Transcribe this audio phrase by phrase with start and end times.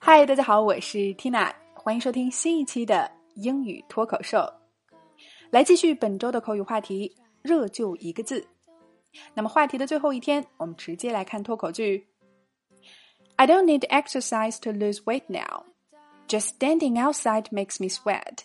[0.00, 4.38] 嗨，大家好，我是 Tina，欢迎收听新一期的英语脱口秀。
[5.50, 8.46] 来继续本周的口语话题，热就一个字。
[9.34, 12.06] 那么话题的最后一天，我们直接来看脱口剧。
[13.36, 15.64] I don't need exercise to lose weight now.
[16.26, 18.44] Just standing outside makes me sweat.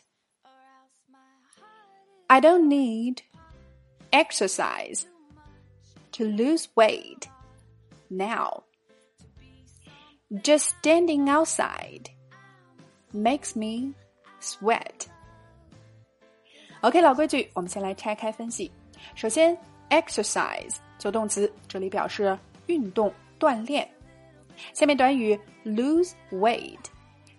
[2.27, 3.19] I don't need
[4.11, 5.03] exercise
[6.17, 7.27] to lose weight
[8.09, 8.63] now.
[10.43, 12.09] Just standing outside
[13.13, 13.93] makes me
[14.41, 15.07] sweat.
[16.81, 18.71] OK，老规矩，我们先来拆开分析。
[19.15, 19.57] 首先，
[19.89, 23.87] exercise 做动词，这里表示运动、锻炼。
[24.73, 26.79] 下面短语 lose weight，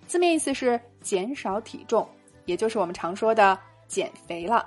[0.07, 2.09] 字面意思是减少体重，
[2.45, 4.67] 也就是我们常说的减肥了。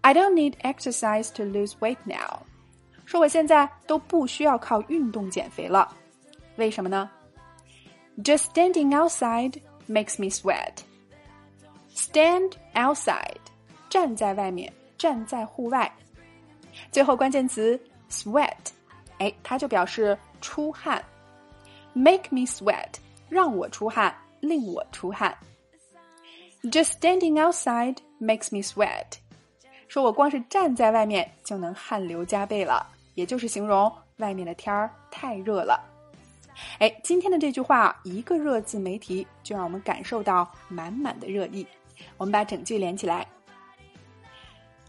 [0.00, 2.42] I don't need exercise to lose weight now，
[3.05, 5.95] 说我现在都不需要靠运动减肥了。
[6.57, 7.09] 为什么呢
[8.23, 10.77] ？Just standing outside makes me sweat.
[11.93, 13.37] Stand outside，
[13.89, 15.91] 站在外面，站在户外。
[16.91, 18.51] 最后关键词 sweat，
[19.19, 21.03] 哎，它就表示出汗。
[21.93, 22.95] Make me sweat，
[23.29, 25.37] 让我出汗，令我出汗。
[26.63, 29.19] Just standing outside makes me sweat，
[29.87, 35.80] 说我光是站在外面就能汗流浃背了，也就是形容外面的天儿太热了。
[36.78, 41.66] 哎，今天的这句话一个“热”字没提，就让我们感受到满满的热意。
[42.16, 43.26] 我们把整句连起来。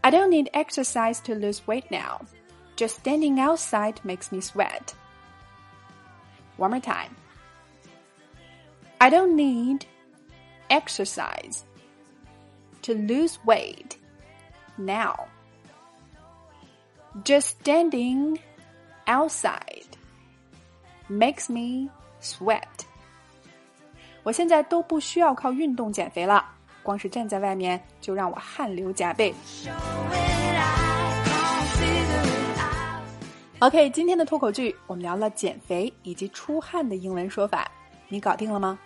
[0.02, 2.20] I don't need exercise to lose weight now.
[2.76, 4.92] Just standing outside makes me sweat.
[6.56, 7.10] One more time.
[8.98, 9.82] I don't need
[10.68, 11.62] exercise
[12.82, 13.96] to lose weight
[14.76, 15.14] now.
[17.23, 18.37] Just standing
[19.05, 19.85] outside
[21.09, 21.89] makes me
[22.21, 22.61] sweat.
[24.23, 26.45] 我现在都不需要靠运动减肥了，
[26.83, 29.33] 光是站在外面就让我汗流浃背。
[33.59, 37.69] OK，今天的脱口剧我们聊了减肥以及出汗的英文说法，
[38.09, 38.77] 你搞定了吗？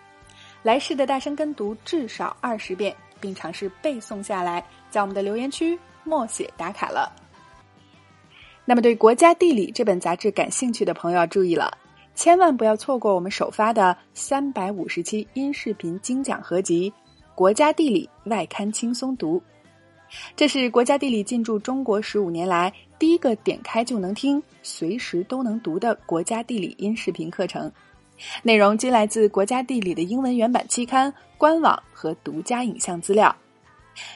[0.62, 7.12] 来试着大声跟读至少二十遍，并尝试背诵下来，在我们的留言区默写打卡了。
[8.64, 11.76] 那么，对国家地理这本杂志感兴趣的朋友要注意了，
[12.14, 16.90] 千万不要错过我们首发的三百五十期音视频精讲合集
[17.34, 19.38] 《国家地理外刊轻松读》。
[20.36, 27.72] 这是国家地理进驻中国十五年来第一个点开就能听、随时都能读的国家地理音视频课程，
[28.42, 33.34] 内容均来自国家地理的英文原版期刊、官网和独家影像资料。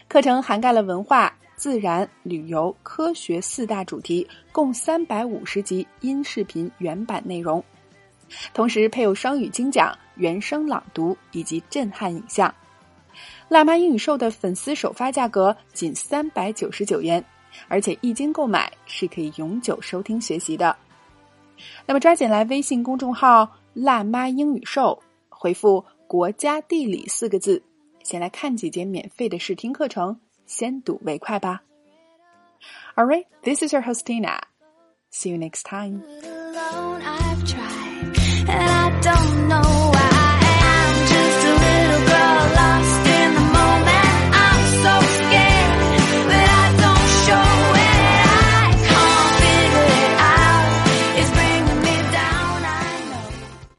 [0.07, 7.65] 课程涵盖了文化、自然、旅游、科学四大主题，共三百五十集音视频原版内容，
[8.53, 12.55] 同时配有双语精讲、原声朗读以及震撼影像。
[13.49, 17.25] 辣妈英语秀的粉丝首发价格仅三百九十九元，
[17.69, 20.77] 而且一经购买是可以永久收听学习的。
[21.87, 27.62] 那么抓紧来微信公众号“辣妈英语秀”，回复“国家地理”四个字，
[28.05, 31.62] 先来看几节免费的试听课程，先睹为快吧。
[32.96, 34.40] All right, this is your host Tina.
[35.12, 36.03] See you next time.